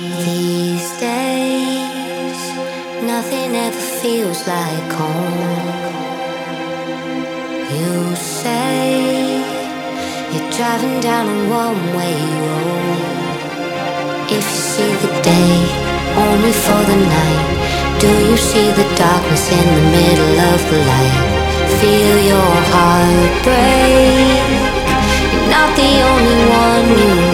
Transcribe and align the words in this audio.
These 0.00 0.98
days, 0.98 2.40
nothing 3.04 3.54
ever 3.54 3.84
feels 4.00 4.46
like 4.48 4.92
home. 4.92 5.68
You 7.68 8.16
say 8.16 9.44
you're 10.32 10.50
driving 10.56 11.00
down 11.00 11.28
a 11.28 11.50
one 11.50 11.82
way 11.98 12.16
road. 12.48 13.02
If 14.38 14.44
you 14.52 14.60
see 14.72 14.92
the 15.04 15.12
day 15.20 15.52
only 16.16 16.52
for 16.64 16.80
the 16.90 16.96
night, 16.96 18.00
do 18.00 18.08
you 18.08 18.38
see 18.38 18.72
the 18.72 18.88
darkness 18.96 19.52
in 19.52 19.66
the 19.76 19.84
middle 19.98 20.36
of 20.52 20.60
the 20.70 20.78
light? 20.92 21.18
Feel 21.78 22.16
your 22.32 22.54
heart 22.72 23.32
break. 23.44 24.48
You're 25.28 25.50
not 25.52 25.76
the 25.76 25.92
only 26.08 26.40
one 26.64 26.88
you 27.02 27.29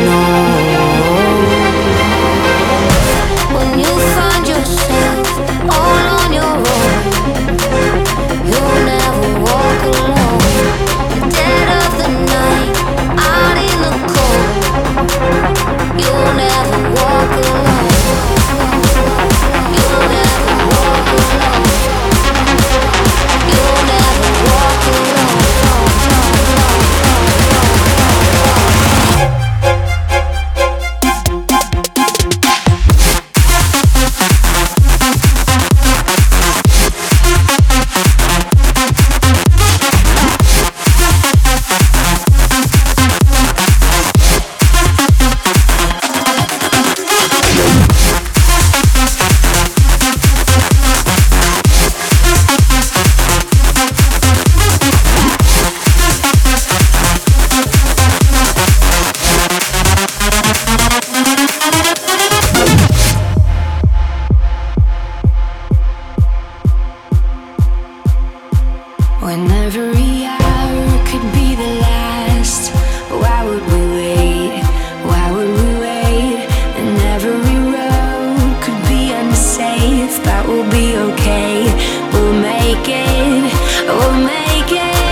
safe, 79.57 80.23
but 80.23 80.47
we'll 80.47 80.71
be 80.71 80.97
okay. 80.97 81.65
We'll 82.13 82.41
make 82.41 82.87
it, 82.87 83.53
we'll 83.89 84.21
make 84.23 84.73
it. 84.73 85.06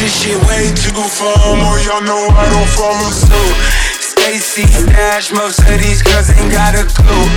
this 0.00 0.16
shit 0.24 0.40
way 0.48 0.72
too 0.72 0.96
far. 0.96 1.76
Y'all 1.84 2.00
know 2.00 2.32
I 2.32 2.48
don't 2.48 2.70
follow 2.72 3.12
suit. 3.12 3.56
Stacy 4.00 4.64
stash 4.64 5.30
most 5.32 5.60
of 5.60 5.76
these 5.76 6.00
girls 6.02 6.32
ain't 6.32 6.50
got 6.50 6.74
a 6.74 6.88
clue. 6.88 7.28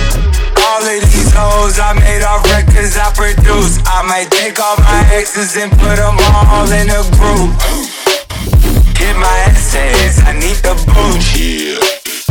All 0.64 0.80
of 0.80 1.00
these 1.12 1.32
hoes 1.36 1.78
I 1.78 1.92
made 1.92 2.24
off 2.24 2.40
records 2.48 2.96
I 2.96 3.12
produce. 3.12 3.78
I 3.84 4.00
might 4.08 4.32
take 4.32 4.58
all 4.58 4.76
my 4.80 5.04
exes 5.12 5.56
and 5.60 5.70
put 5.72 6.00
them 6.00 6.16
all 6.48 6.64
in 6.72 6.88
a 6.88 7.04
group. 7.20 7.52
Hit 8.96 9.14
my 9.20 9.36
essays, 9.52 10.24
I 10.24 10.32
need 10.32 10.56
the 10.64 10.72
booch. 10.88 11.36
Yeah. 11.36 11.76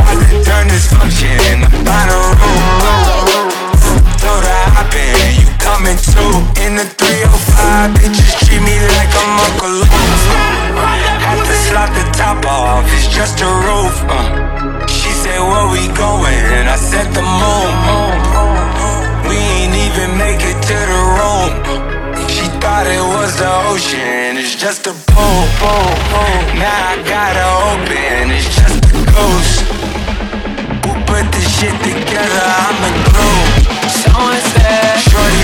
I 0.02 0.18
can 0.18 0.42
turn 0.42 0.66
this 0.66 0.90
function, 0.90 1.30
in 1.54 1.60
the 1.62 1.70
final 1.86 2.22
room. 2.42 3.73
Told 4.24 4.40
her 4.40 4.66
hop 4.72 4.88
in, 4.96 5.36
you 5.36 5.44
coming 5.60 6.00
too. 6.00 6.32
In 6.64 6.80
the 6.80 6.88
305, 6.96 7.92
bitches 7.92 8.32
treat 8.40 8.64
me 8.64 8.72
like 8.96 9.12
I'm 9.12 9.36
Uncle 9.36 9.84
Luke. 9.84 10.00
Have 11.20 11.44
to 11.44 11.56
slot 11.68 11.92
the 11.92 12.08
top 12.16 12.40
off, 12.48 12.88
it's 12.88 13.12
just 13.12 13.44
a 13.44 13.50
roof. 13.68 13.92
Uh. 14.08 14.88
She 14.88 15.12
said, 15.12 15.36
Where 15.44 15.68
we 15.68 15.92
going? 15.92 16.40
And 16.56 16.72
I 16.72 16.80
said, 16.80 17.04
The 17.12 17.20
moon. 17.20 17.72
We 19.28 19.36
ain't 19.36 19.76
even 19.76 20.16
make 20.16 20.40
it 20.40 20.56
to 20.72 20.76
the 20.88 21.00
room. 21.20 21.52
She 22.24 22.48
thought 22.64 22.88
it 22.88 23.04
was 23.04 23.36
the 23.36 23.52
ocean, 23.68 24.40
it's 24.40 24.56
just 24.56 24.86
a 24.88 24.96
pool. 25.12 25.44
Now 26.56 26.92
I 26.92 27.04
gotta 27.04 27.44
open, 27.68 28.32
it's 28.32 28.48
just 28.56 28.88
a 28.88 28.96
ghost. 29.12 29.83
Shit 31.64 31.80
together? 31.80 32.44
I'm 32.44 32.76
a 32.84 32.90
glue. 33.08 33.88
Someone 33.88 34.36
said, 34.52 35.00
Shorty 35.00 35.43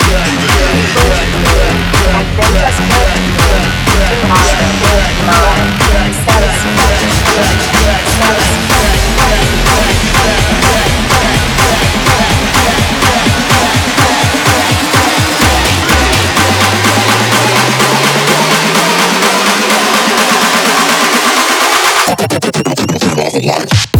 life. 23.43 23.90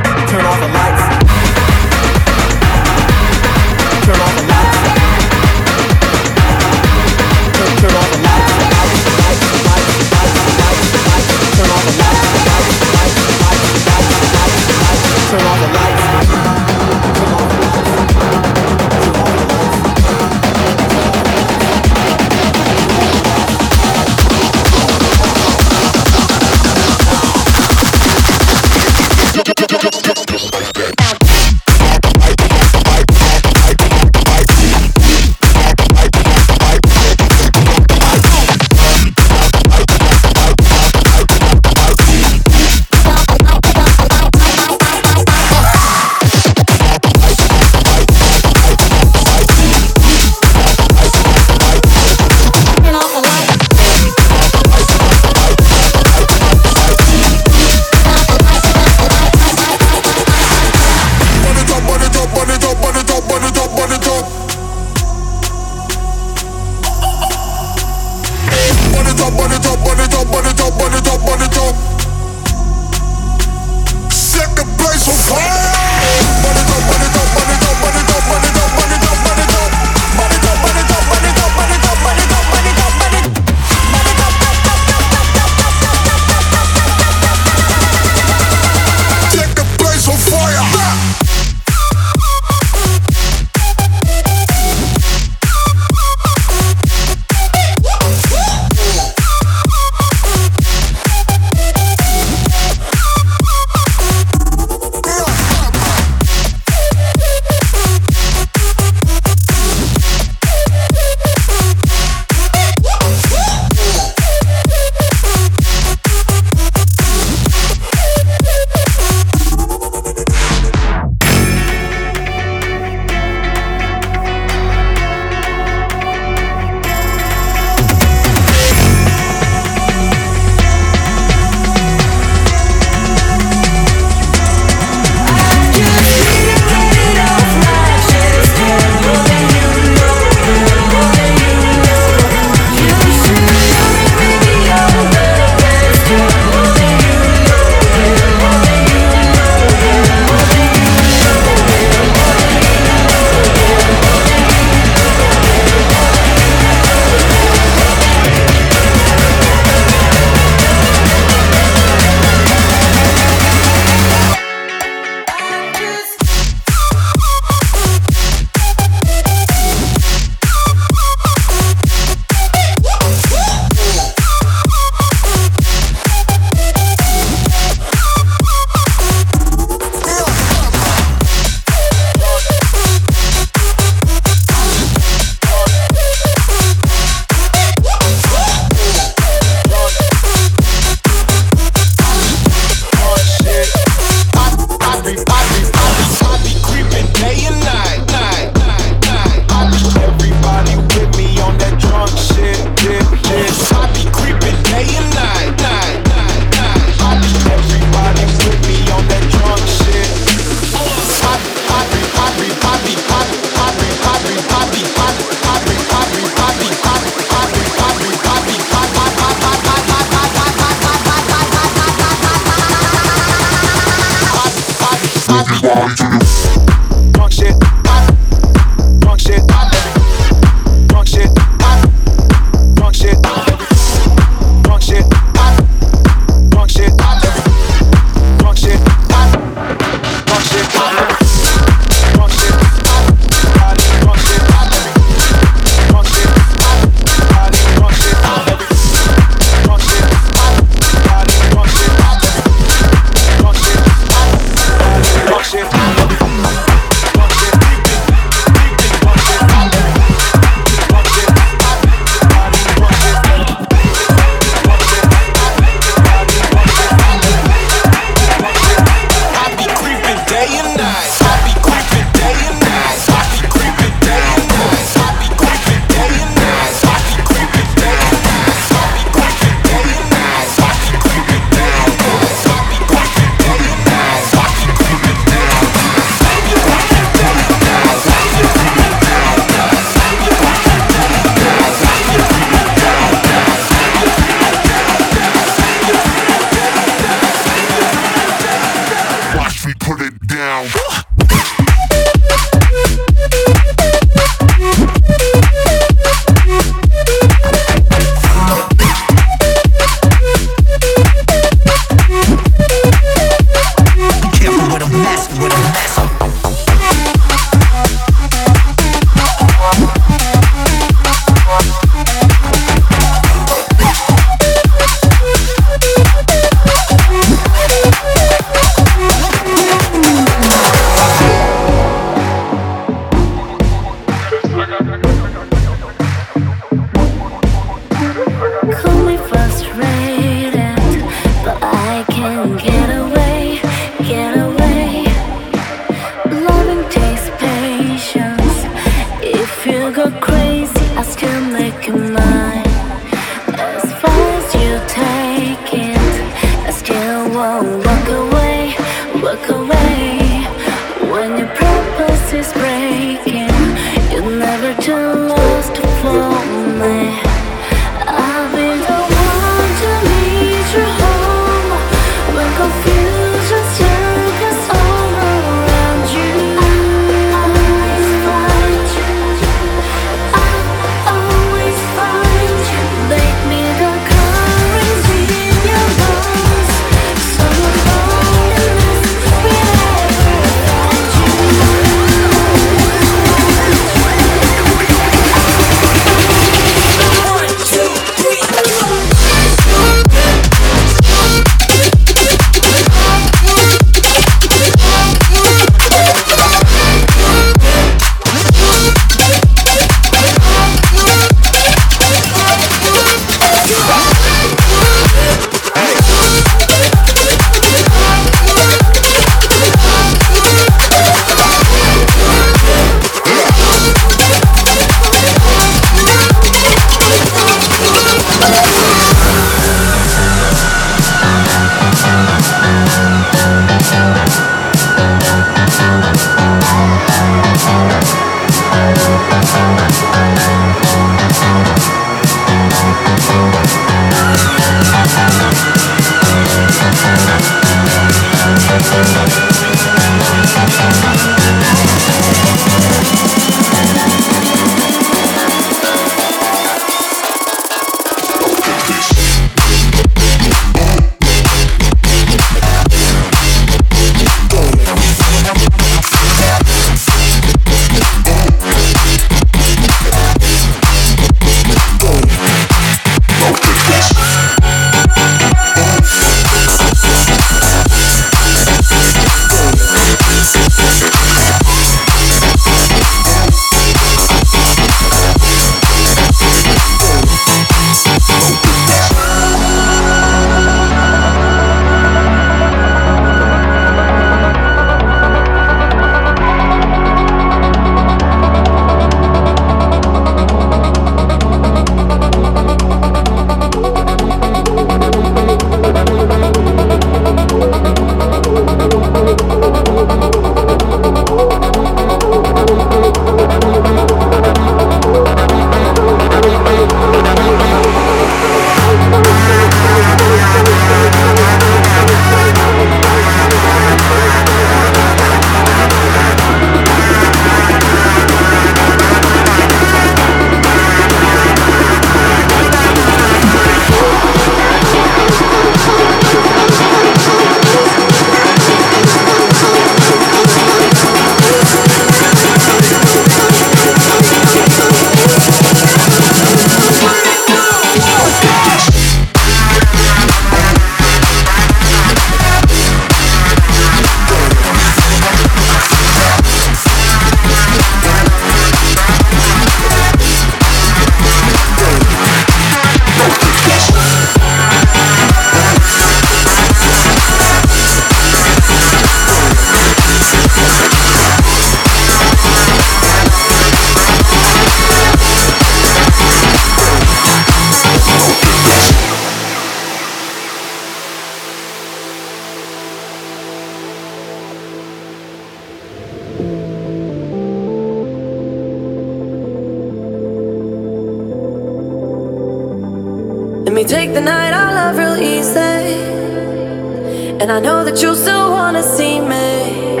And 597.40 597.52
I 597.52 597.60
know 597.60 597.84
that 597.84 598.02
you 598.02 598.16
still 598.16 598.50
wanna 598.50 598.82
see 598.82 599.20
me 599.20 600.00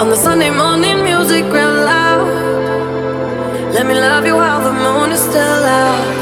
on 0.00 0.08
the 0.08 0.14
Sunday 0.14 0.50
morning 0.50 1.02
music 1.02 1.44
real 1.46 1.74
loud. 1.92 2.28
Let 3.74 3.86
me 3.86 3.94
love 3.94 4.24
you 4.24 4.36
while 4.36 4.62
the 4.62 4.72
moon 4.72 5.10
is 5.10 5.20
still 5.20 5.64
out. 5.64 6.21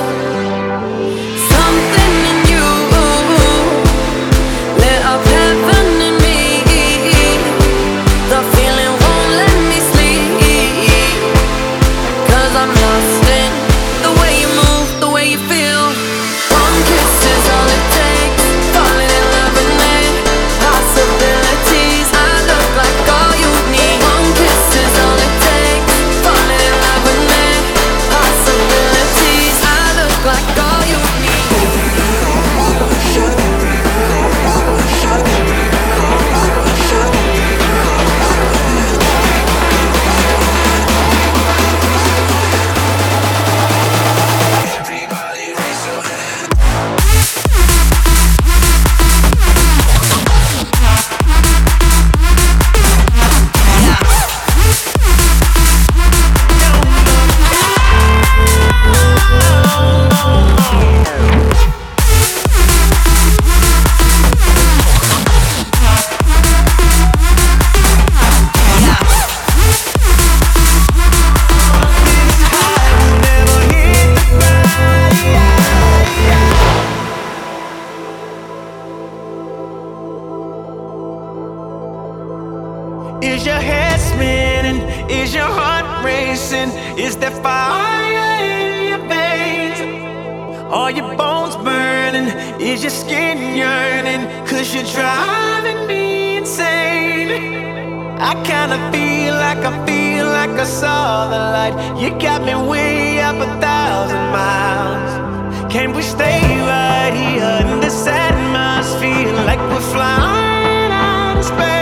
Up 103.30 103.36
a 103.36 103.60
thousand 103.60 104.32
miles. 104.32 105.72
Can 105.72 105.92
we 105.92 106.02
stay 106.02 106.40
right 106.62 107.12
here 107.14 107.72
in 107.72 107.80
this 107.80 108.06
atmosphere 108.06 109.32
like 109.44 109.60
we're 109.60 109.80
flying 109.92 110.90
out 110.90 111.36
of 111.38 111.44
space? 111.44 111.79